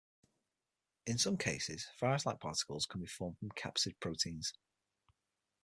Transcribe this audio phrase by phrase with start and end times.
[1.05, 4.51] In some cases, virus-like particles can be formed from capsid proteins.